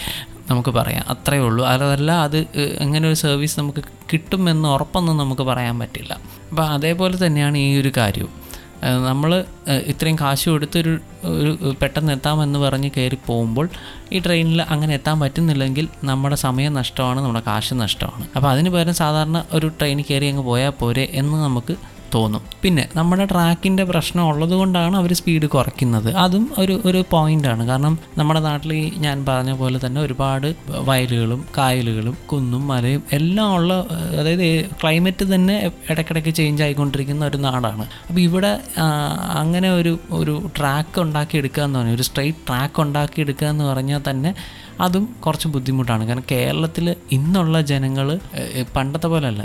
നമുക്ക് 0.50 0.68
പറയാം. 0.68 1.04
അത്രയേ 1.08 1.40
ഉള്ളൂ. 1.40 1.66
അതല്ല 1.66 2.12
അത് 2.12 2.46
അങ്ങനെ 2.80 3.08
ഒരു 3.08 3.14
സർവീസ് 3.14 3.60
നമുക്ക് 3.60 3.84
കിട്ടുമെന്ന് 4.12 4.68
ഉറപ്പൊന്നും 4.68 5.16
നമുക്ക് 5.16 5.42
പറയാൻ 5.42 5.78
പറ്റില്ല. 5.78 6.20
അപ്പോൾ 6.50 6.66
അതേപോലെ 6.66 7.26
തന്നെയാണ് 7.26 7.58
ഈ 7.58 7.80
ഒരു 7.80 7.92
കാര്യവും. 7.96 8.37
നമ്മൾ 8.82 9.44
ഇത്രയും 9.86 10.18
കാശ് 10.20 10.50
കൊടുത്തൊരു 10.50 10.92
ഒരു 11.24 11.74
പെട്ടെന്ന് 11.80 12.12
എത്താമെന്ന് 12.12 12.58
പറഞ്ഞ് 12.58 12.90
കയറി 12.96 13.18
പോകുമ്പോൾ 13.26 13.68
ഈ 14.12 14.18
ട്രെയിനിൽ 14.18 14.60
അങ്ങനെ 14.60 14.94
എത്താൻ 14.94 15.20
പറ്റുന്നില്ലെങ്കിൽ 15.20 15.88
നമ്മുടെ 16.04 16.36
സമയം 16.36 16.72
നഷ്ടമാണ് 16.72 17.20
നമ്മുടെ 17.20 17.42
കാശ് 17.46 17.74
നഷ്ടമാണ്. 17.74 18.24
അപ്പോൾ 18.36 18.48
അതിന് 18.48 18.70
പകരം 18.70 18.94
സാധാരണ 18.94 19.44
ഒരു 19.52 19.68
ട്രെയിനിൽ 19.80 20.04
കയറി 20.10 20.26
അങ്ങ് 20.26 20.42
പോയാൽ 20.42 20.70
പോരെ 20.70 21.08
എന്ന് 21.12 21.38
നമുക്ക് 21.38 21.76
തോന്നും. 22.14 22.42
പിന്നെ 22.62 22.84
നമ്മുടെ 22.98 23.24
ട്രാക്കിന്റെ 23.32 23.84
പ്രശ്നം 23.90 24.22
ഉള്ളതുകൊണ്ടാണ് 24.30 24.94
അവർ 25.00 25.12
സ്പീഡ് 25.20 25.46
കുറയ്ക്കുന്നത്. 25.54 26.10
അതും 26.24 26.44
ഒരു 26.62 26.74
ഒരു 26.88 27.00
പോയിന്റാണ് 27.12 27.62
കാരണം 27.70 27.94
നമ്മുടെ 28.18 28.40
നാട്ടിൽ 28.48 28.72
ഞാൻ 29.04 29.16
പറഞ്ഞ 29.28 29.52
പോലെ 29.60 29.78
തന്നെ 29.84 30.00
ഒരുപാട് 30.06 30.48
വയലുകളും 30.88 31.40
കായലുകളും 31.58 32.16
കുന്നും 32.32 32.62
മലയും 32.72 33.02
എല്ലാം 33.18 33.50
ഉള്ള 33.58 33.72
അതായത് 34.20 34.46
ക്ലൈമറ്റ് 34.82 35.26
തന്നെ 35.34 35.56
ഇടയ്ക്കിടയ്ക്ക് 35.92 36.34
ചേഞ്ച് 36.40 36.62
ആയിക്കൊണ്ടിരിക്കുന്ന 36.66 37.24
ഒരു 37.30 37.40
നാടാണ്. 37.46 37.86
അപ്പോൾ 38.08 38.22
ഇവിടെ 38.28 38.52
അങ്ങനെ 39.42 39.70
ഒരു 39.80 39.92
ഒരു 40.20 40.36
ട്രാക്ക് 40.58 40.98
ഉണ്ടാക്കി 41.06 41.36
എടുക്കുക 41.40 41.62
എന്ന് 41.66 41.78
പറഞ്ഞാൽ 41.78 41.96
ഒരു 41.98 42.06
സ്ട്രെയിറ്റ് 42.08 42.42
ട്രാക്ക് 42.48 42.80
ഉണ്ടാക്കി 42.84 43.18
എടുക്കുക 43.24 43.48
എന്ന് 43.54 43.66
പറഞ്ഞാൽ 43.70 44.02
തന്നെ 44.10 44.32
അതും 44.86 45.04
കുറച്ച് 45.24 45.48
ബുദ്ധിമുട്ടാണ്. 45.54 46.02
കാരണം 46.08 46.26
കേരളത്തിൽ 46.34 46.86
ഇന്നുള്ള 47.16 47.60
ജനങ്ങൾ 47.72 48.08
പണ്ടത്തെ 48.76 49.08
പോലെയല്ല 49.12 49.42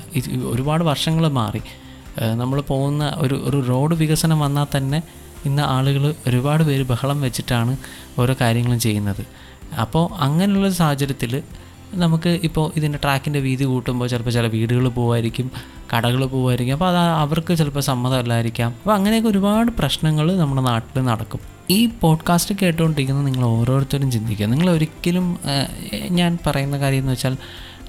ഒരുപാട് 0.53 0.83
വർഷങ്ങൾ 0.91 1.25
മാറി. 1.39 1.61
നമ്മൾ 2.19 2.61
പോകുന്ന 2.61 3.13
ഒരു 3.17 3.35
ഒരു 3.45 3.67
റോഡ് 3.67 3.95
വികസനം 3.95 4.39
വന്നാൽ 4.39 4.77
തന്നെ 4.77 5.01
ഇന്ന് 5.45 5.61
ആളുകൾ 5.61 6.15
ഒരുപാട് 6.27 6.63
പേര് 6.63 6.83
ബഹളം 6.83 7.21
വെച്ചിട്ടാണ് 7.21 7.77
ഓരോ 8.19 8.35
കാര്യങ്ങളും 8.41 8.79
ചെയ്യുന്നത്. 8.79 9.25
അപ്പോൾ 9.81 10.13
അങ്ങനെയുള്ള 10.13 10.69
സാഹചര്യത്തിൽ 10.69 11.43
നമുക്ക് 11.93 12.39
ഇപ്പോൾ 12.43 12.71
ഇതിന്റെ 12.75 12.99
ട്രാക്കിന്റെ 13.03 13.39
വീതി 13.39 13.63
കൂട്ടുമ്പോൾ 13.63 14.07
ചിലപ്പോൾ 14.07 14.31
ചില 14.31 14.47
വീടുകൾ 14.47 14.87
പോവായിരിക്കും 14.87 15.51
കടകൾ 15.95 16.25
പോവായിരിക്കും 16.25 16.73
അപ്പോൾ 16.73 16.89
അത് 16.89 16.97
അവർക്ക് 16.97 17.57
ചിലപ്പോൾ 17.57 17.79
സമ്മതമല്ലായിരിക്കാം. 17.79 18.71
അപ്പോൾ 18.71 18.93
അങ്ങനെയൊക്കെ 18.93 19.29
ഒരുപാട് 19.29 19.71
പ്രശ്നങ്ങൾ 19.71 20.37
നമ്മുടെ 20.37 20.61
നാട്ടിൽ 20.61 21.03
നടക്കും. 21.03 21.39
ഈ 21.69 21.85
പോഡ്കാസ്റ്റ് 21.85 22.55
കേട്ടുകൊണ്ടിരിക്കുന്ന 22.61 23.21
നിങ്ങൾ 23.21 23.45
ഓരോരുത്തരും 23.45 24.11
ചിന്തിക്കുക. 24.11 24.45
നിങ്ങൾ 24.45 24.69
ഒരിക്കലും 24.69 25.39
ഞാൻ 26.09 26.37
പറയുന്ന 26.47 26.77
കാര്യം 26.77 26.99
എന്ന് 26.99 27.11
വെച്ചാൽ 27.11 27.37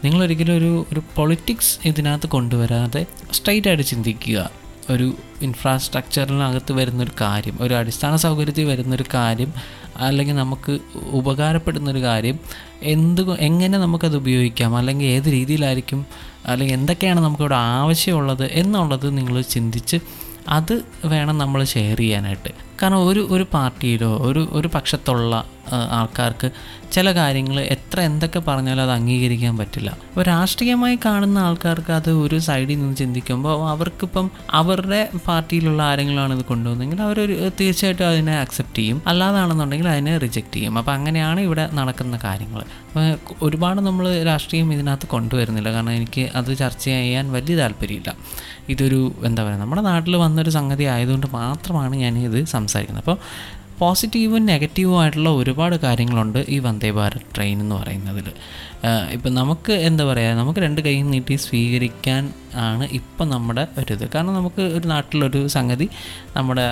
നിങ്ങളൊരിക്കലും 0.05 0.57
ഒരു 0.57 0.87
ഒരു 0.93 1.03
പൊളിറ്റിക്സ് 1.17 1.89
ഇതിനകത്ത് 1.89 2.27
കൊണ്ടുവരാതെ 2.27 3.07
സ്ട്രൈറ്റ് 3.33 3.69
ആയിട്ട് 3.69 3.83
ചിന്തിക്കുക. 3.83 4.51
ഒരു 4.91 5.15
ഇൻഫ്രാസ്ട്രക്ചറിനകത്ത് 5.43 6.73
വരുന്നൊരു 6.73 7.11
കാര്യം 7.21 7.59
ഒരു 7.61 7.75
അടിസ്ഥാന 7.75 8.17
സൗകര്യത്തിൽ 8.17 8.65
വരുന്നൊരു 8.65 9.05
കാര്യം 9.15 9.53
അല്ലെങ്കിൽ 9.97 10.35
നമുക്ക് 10.35 10.79
ഉപകാരപ്പെടുന്നൊരു 11.11 12.03
കാര്യം 12.03 12.39
എന്ത് 12.83 13.31
എങ്ങനെ 13.41 13.79
നമുക്കത് 13.79 14.17
ഉപയോഗിക്കാം 14.17 14.77
അല്ലെങ്കിൽ 14.77 15.07
ഏത് 15.07 15.27
രീതിയിലായിരിക്കും 15.27 16.07
അല്ലെങ്കിൽ 16.47 16.75
എന്തൊക്കെയാണ് 16.75 17.21
നമുക്കിവിടെ 17.21 17.55
ആവശ്യമുള്ളത് 17.55 18.45
എന്നുള്ളത് 18.45 19.19
നിങ്ങൾ 19.19 19.41
ചിന്തിച്ച് 19.41 19.97
അത് 20.49 20.83
വേണം 21.05 21.39
നമ്മൾ 21.39 21.65
ഷെയർ 21.65 21.99
ചെയ്യാനായിട്ട്. 21.99 22.49
കാരണം 22.83 23.09
ഒരു 23.09 23.29
ഒരു 23.31 23.47
പാർട്ടിയിലോ 23.53 24.17
ഒരു 24.17 24.49
ഒരു 24.53 24.69
പക്ഷത്തുള്ള 24.69 25.45
ആൾക്കാർക്ക് 25.73 26.50
ചില 26.92 27.12
കാര്യങ്ങൾ 27.12 27.61
എത്ര 27.61 28.00
എന്തൊക്കെ 28.00 28.38
പറഞ്ഞാലും 28.38 28.83
അത് 28.83 28.90
അംഗീകരിക്കാൻ 28.90 29.56
പറ്റില്ല. 29.56 29.90
അപ്പോൾ 29.90 30.23
രാഷ്ട്രീയമായി 30.23 30.99
കാണുന്ന 31.04 31.38
ആൾക്കാർക്ക് 31.38 31.92
അത് 31.92 32.11
ഒരു 32.11 32.38
സൈഡിൽ 32.38 32.78
നിന്ന് 32.80 32.97
ചിന്തിക്കുമ്പോൾ 32.97 33.68
അവർക്കിപ്പം 33.68 34.30
അവരുടെ 34.50 35.09
പാർട്ടിയിലുള്ള 35.28 35.83
ആരെങ്കിലുമാണ് 35.83 36.35
ഇത് 36.35 36.44
കൊണ്ടുവന്നെങ്കിൽ 36.44 37.02
അവർ 37.02 37.50
തീർച്ചയായിട്ടും 37.61 38.06
അതിനെ 38.09 38.40
അക്സെപ്റ്റ് 38.40 38.76
ചെയ്യും. 38.76 39.02
അല്ലാതാണെന്നുണ്ടെങ്കിൽ 39.06 39.88
അതിനെ 39.88 40.18
റിജക്റ്റ് 40.18 40.54
ചെയ്യും. 40.54 40.78
അപ്പോൾ 40.78 40.92
അങ്ങനെയാണ് 40.92 41.40
ഇവിടെ 41.40 41.68
നടക്കുന്ന 41.73 42.18
കാര്യങ്ങൾ. 42.25 42.64
ഒരുപാട് 43.42 43.80
നമ്മൾ 43.80 44.25
രാഷ്ട്രീയം 44.25 44.73
ഇതിനകത്ത് 44.73 45.06
കൊണ്ടുവരുന്നില്ല. 45.06 45.73
കാരണം 45.73 45.92
എനിക്ക് 45.92 46.30
അത് 46.35 46.59
ചർച്ച 46.59 46.85
ചെയ്യാൻ 46.85 47.33
വലിയ 47.33 47.56
താല്പര്യമില്ല. 47.56 48.14
ഇതൊരു 48.68 49.14
എന്താ 49.25 49.44
പറയുക 49.44 49.61
നമ്മുടെ 49.61 49.83
നാട്ടിൽ 49.83 50.16
വന്നൊരു 50.16 50.50
സംഗതി 50.50 50.85
ആയതുകൊണ്ട് 50.85 51.26
മാത്രമാണ് 51.26 51.97
ഞാൻ 51.97 52.18
ഇത് 52.18 52.44
സംസാരിക്കുന്നത്. 52.44 53.04
അപ്പോൾ 53.04 53.18
പോസിറ്റീവും 53.78 54.43
നെഗറ്റീവും 54.47 54.97
ആയിട്ടുള്ള 55.00 55.31
ഒരുപാട് 55.40 55.76
കാര്യങ്ങളുണ്ട് 55.85 56.38
ഈ 56.49 56.59
വന്ദേ 56.59 56.90
ഭാരത് 56.90 57.26
ട്രെയിൻ 57.37 57.57
എന്ന് 57.61 57.75
പറയുന്നതിൽ. 57.75 58.28
ഇപ്പം 59.12 59.33
നമുക്ക് 59.35 59.75
എന്താ 59.88 60.04
പറയുക 60.04 60.35
നമുക്ക് 60.40 60.61
രണ്ട് 60.61 60.81
കൈ 60.87 60.95
നീട്ടി 61.12 61.37
സ്വീകരിക്കാൻ 61.47 62.23
ആണ് 62.66 62.85
ഇപ്പം 62.99 63.28
നമ്മുടെ 63.35 63.64
ഒരിത്. 63.78 64.04
കാരണം 64.14 64.35
നമുക്ക് 64.35 64.62
ഒരു 64.76 64.87
നാട്ടിലൊരു 64.87 65.43
സംഗതി 65.57 65.88
നമ്മുടെ 66.37 66.66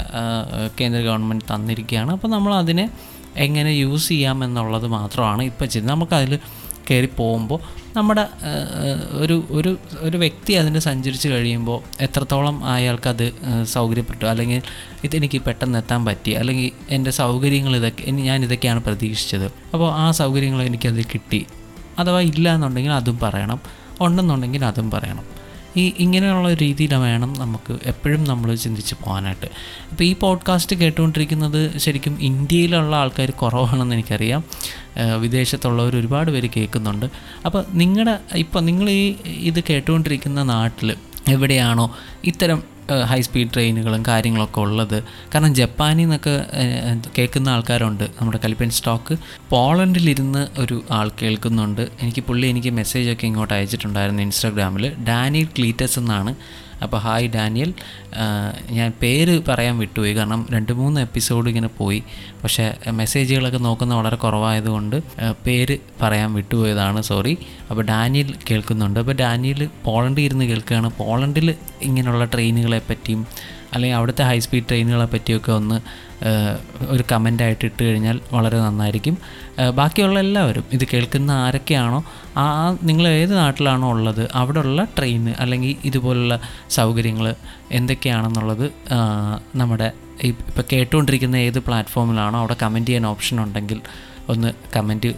കേന്ദ്ര 0.80 1.00
ഗവൺമെന്റ് 1.08 1.46
തന്നിരിക്കുകയാണ്. 1.54 2.10
അപ്പോൾ 2.16 2.28
നമ്മൾ 2.36 2.54
അതിനെ 2.62 2.86
എങ്ങനെ 3.46 3.70
യൂസ് 3.82 4.08
ചെയ്യാം 4.08 4.38
എന്നുള്ളത് 4.44 4.86
മാത്രമാണ് 4.98 5.42
ഇപ്പം 5.50 5.68
ചെയ്യുന്നത്. 5.68 5.96
നമുക്കതിൽ 5.96 6.34
കയറി 6.90 7.06
പോകുമ്പോൾ 7.06 7.60
നമ്മുടെ 7.96 8.28
ഒരു 9.12 9.44
ഒരു 9.50 9.76
ഒരു 9.98 10.16
വ്യക്തി 10.16 10.52
അതിന് 10.52 10.78
സഞ്ചരിച്ച് 10.78 11.28
കഴിയുമ്പോൾ 11.28 11.78
എത്രത്തോളം 12.00 12.64
അയാൾക്കത് 12.64 13.22
അത് 13.22 13.64
സൗകര്യപ്പെട്ടു? 13.64 14.24
അല്ലെങ്കിൽ 14.24 14.62
ഇതെനിക്ക് 15.04 15.42
പെട്ടെന്ന് 15.42 15.78
എത്താൻ 15.78 16.04
പറ്റി? 16.04 16.30
അല്ലെങ്കിൽ 16.30 16.70
എന്റെ 16.90 17.10
സൗകര്യങ്ങൾ 17.10 17.76
ഇതൊക്കെ 17.76 18.10
ഞാൻ 18.10 18.44
ഇതൊക്കെയാണ് 18.44 18.82
പ്രതീക്ഷിച്ചത്. 18.82 19.44
അപ്പോൾ 19.44 19.92
ആ 19.92 20.10
സൗകര്യങ്ങൾ 20.10 20.62
എനിക്കത് 20.62 21.04
കിട്ടി. 21.04 21.46
അഥവാ 21.98 22.20
ഇല്ല 22.20 22.54
എന്നുണ്ടെങ്കിൽ 22.54 22.92
അതും 22.92 23.18
പറയണം. 23.18 23.60
ഉണ്ടെന്നുണ്ടെങ്കിൽ 24.00 24.64
അതും 24.64 24.90
പറയണം. 24.90 25.41
ഈ 25.76 25.92
ഇങ്ങനെയുള്ള 25.98 26.54
രീതിയിൽ 26.54 26.94
വേണം 26.94 27.34
നമുക്ക് 27.38 27.78
എപ്പോഴും 27.84 28.24
നമ്മൾ 28.24 28.54
ചിന്തിച്ച് 28.54 28.94
പോകാനായിട്ട്. 28.94 29.46
അപ്പോൾ 29.90 30.04
ഈ 30.04 30.14
പോഡ്കാസ്റ്റ് 30.14 30.76
കേട്ടുകൊണ്ടിരിക്കുന്നത് 30.76 31.78
ശരിക്കും 31.78 32.18
ഇന്ത്യയിലുള്ള 32.20 32.96
ആൾക്കാർ 32.96 33.30
കുറവാണെന്ന് 33.30 33.94
എനിക്കറിയാം. 33.94 34.44
വിദേശത്തുള്ളവർ 35.20 35.96
ഒരുപാട് 35.96 36.30
പേര് 36.30 36.50
കേൾക്കുന്നുണ്ട്. 36.56 37.06
അപ്പോൾ 37.44 37.64
നിങ്ങളുടെ 37.70 38.18
ഇപ്പോൾ 38.34 38.60
നിങ്ങൾ 38.60 38.90
ഈ 38.90 39.14
ഇത് 39.26 39.60
കേട്ടുകൊണ്ടിരിക്കുന്ന 39.70 40.42
നാട്ടിൽ 40.42 40.96
എവിടെയാണോ 41.28 41.96
ഇത്തരം 42.24 42.71
ഹൈ 43.04 43.20
സ്പീഡ് 43.20 43.48
ട്രെയിനുകളും 43.54 44.02
കാര്യങ്ങളൊക്കെ 44.08 44.60
ഉള്ളത്. 44.60 45.02
കാരണം 45.34 45.54
ജപ്പാനിൽ 45.54 46.02
നിന്നൊക്കെ 46.02 46.46
കേൾക്കുന്ന 47.18 47.48
ആൾക്കാരുണ്ട്. 47.48 48.04
നമ്മുടെ 48.04 48.38
കലിപ്പൻ 48.44 48.70
സ്റ്റോക്ക് 48.70 49.18
പോളണ്ടിലിരുന്ന് 49.50 50.60
ഒരു 50.60 50.84
ആൾ 50.90 51.10
കേൾക്കുന്നുണ്ട്. 51.22 51.88
എനിക്ക് 52.02 52.22
പുള്ളി 52.22 52.46
എനിക്ക് 52.46 52.68
മെസ്സേജൊക്കെ 52.68 53.26
ഇങ്ങോട്ട് 53.26 53.54
അയച്ചിട്ടുണ്ടായിരുന്നു 53.54 54.22
ഇൻസ്റ്റാഗ്രാമിൽ 54.22 54.92
ഡാനിയൽ 55.08 55.48
ക്ലീറ്റസ് 55.58 55.98
എന്നാണ്. 55.98 56.34
അപ്പോൾ 56.82 56.96
ഹായ് 56.96 57.28
ഡാനിയൽ. 57.34 57.74
ഞാൻ 58.70 58.92
പേര് 59.02 59.40
പറയാൻ 59.48 59.78
വിട്ടുപോയി. 59.78 60.12
കാരണം 60.16 60.46
രണ്ട് 60.52 60.72
മൂന്ന് 60.72 61.00
എപ്പിസോഡ് 61.00 61.48
ഇങ്ങനെ 61.48 61.68
പോയി. 61.68 62.02
പക്ഷേ 62.42 62.74
മെസ്സേജുകളൊക്കെ 62.90 63.58
നോക്കുന്ന 63.58 63.94
വളരെ 63.94 64.16
കുറവായതുകൊണ്ട് 64.16 64.96
പേര് 65.46 65.78
പറയാൻ 66.02 66.34
വിട്ടുപോയതാണ്. 66.34 67.02
സോറി. 67.02 67.38
അപ്പോൾ 67.70 67.82
ഡാനിയൽ 67.82 68.34
കേൾക്കുന്നുണ്ട്. 68.50 69.00
അപ്പോൾ 69.00 69.12
ഡാനിയൽ 69.12 69.68
പോളണ്ടിൽ 69.84 70.24
ഇരുന്ന് 70.24 70.44
കേൾക്കുകയാണ്. 70.44 70.90
പോളണ്ടിൽ 70.98 71.54
ഇങ്ങനെയുള്ള 71.82 72.24
ട്രെയിനുകളെ 72.24 72.80
പറ്റിയും 72.90 73.26
അല്ലെങ്കിൽ 73.74 73.96
അവിടുത്തെ 73.96 74.24
ഹൈ 74.24 74.38
സ്പീഡ് 74.38 74.64
ട്രെയിനുകളെ 74.68 75.04
പറ്റിയൊക്കെ 75.04 75.52
ഒന്ന് 75.52 75.76
ഒരു 76.88 77.04
കമന്റായിട്ട് 77.12 77.64
ഇട്ട് 77.64 77.82
കഴിഞ്ഞാൽ 77.82 78.20
വളരെ 78.32 78.58
നന്നായിരിക്കും. 78.58 79.16
ബാക്കിയുള്ള 79.74 80.18
എല്ലാവരും 80.18 80.64
ഇത് 80.72 80.84
കേൾക്കുന്ന 80.92 81.30
ആരൊക്കെയാണോ 81.32 82.04
ആ 82.36 82.44
നിങ്ങൾ 82.82 83.08
ഏത് 83.08 83.36
നാട്ടിലാണോ 83.36 83.90
ഉള്ളത് 83.90 84.28
അവിടെയുള്ള 84.34 84.84
ട്രെയിൻ 84.98 85.34
അല്ലെങ്കിൽ 85.38 85.76
ഇതുപോലുള്ള 85.84 86.36
സൗകര്യങ്ങൾ 86.70 87.34
എന്തൊക്കെയാണെന്നുള്ളത് 87.72 88.66
നമ്മുടെ 89.56 89.92
ഇപ്പോൾ 90.22 90.64
കേട്ടുകൊണ്ടിരിക്കുന്ന 90.72 91.36
ഏത് 91.36 91.58
പ്ലാറ്റ്ഫോമിലാണോ 91.58 92.38
അവിടെ 92.38 92.56
കമന്റ് 92.62 92.88
ചെയ്യാൻ 92.88 93.06
ഓപ്ഷൻ 93.06 93.42
ഉണ്ടെങ്കിൽ 93.42 93.80
ഒന്ന് 94.28 94.52
കമന്റ് 94.76 95.14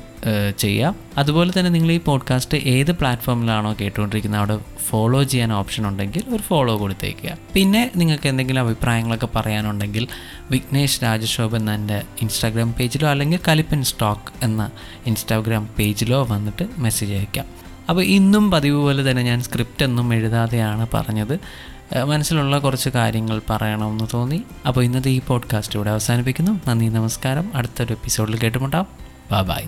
ചെയ്യാം 0.58 0.96
അതുപോലെ 1.18 1.52
തന്നെ 1.58 1.70
നിങ്ങൾ 1.70 1.92
ഈ 1.92 1.99
പോഡ്കാസ്റ്റ് 1.99 2.58
ഏത് 2.58 2.92
പ്ലാറ്റ്ഫോമിലാണോ 2.92 3.76
കേട്ടുകൊണ്ടിരിക്കുന്നത് 3.80 4.40
അവിടെ 4.40 4.58
ഫോളോ 4.88 5.23
ചെയ്യാൻ 5.23 5.52
ഓപ്ഷൻ 5.52 5.88
ഉണ്ടെങ്കിൽ 5.88 6.23
ഒരു 6.34 6.42
ഫോളോ 6.42 6.80
കൊടുത്തേക്കുക 6.80 7.38
പിന്നെ 7.54 7.90
നിങ്ങൾക്ക് 7.96 8.28
എന്തെങ്കിലും 8.28 8.61
അഭിപ്രായങ്ങളൊക്കെ 8.61 9.28
പറയാനുണ്ടെങ്കിൽ 9.37 10.08
വിഘ്നേഷ് 10.50 11.02
രാജശോഭ് 11.02 11.56
എന്ന 11.56 11.75
എന്റെ 11.75 12.02
ഇൻസ്റ്റാഗ്രാം 12.23 12.73
പേജിലോ 12.73 13.08
അല്ലെങ്കിൽ 13.08 13.40
കലിപ്പൻ 13.49 13.82
സ്റ്റോക്ക് 13.82 14.44
എന്ന 14.44 14.70
ഇൻസ്റ്റാഗ്രാം 15.06 15.68
പേജിലോ 15.78 16.26
വന്നിട്ട് 16.30 16.66
മെസ്സേജ് 16.78 17.12
അയക്കാം. 17.12 17.46
അപ്പോൾ 17.88 18.02
ഇന്നും 18.02 18.50
പതിവ് 18.50 18.76
പോലെ 18.76 19.11
തന്നെ 19.11 19.23
ഞാൻ 19.23 19.42
സ്ക്രിപ്റ്റ് 19.42 19.84
ഒന്നും 19.84 20.14
എഴുതാതെയാണ് 20.14 20.87
പറഞ്ഞത്. 20.94 21.40
മനസ്സിലുള്ള 22.02 22.58
കുറച്ച് 22.58 22.90
കാര്യങ്ങൾ 22.90 23.42
പറയണമെന്ന് 23.50 24.04
തോന്നി. 24.14 24.42
അപ്പോൾ 24.66 24.84
ഇന്നത്തെ 24.84 25.10
ഈ 25.10 25.20
പോഡ്കാസ്റ്റ് 25.20 25.76
ഇവിടെ 25.76 25.90
അവസാനിപ്പിക്കുന്നു. 25.90 26.60
നന്ദി 26.68 26.86
നമസ്കാരം. 26.86 27.52
അടുത്തൊരു 27.54 27.92
എപ്പിസോഡിൽ 27.92 28.38
കേട്ടുമുട്ടാം. 28.38 28.86
ബൈ 29.42 29.62